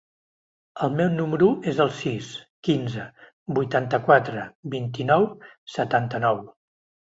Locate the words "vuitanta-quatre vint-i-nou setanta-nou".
3.59-6.45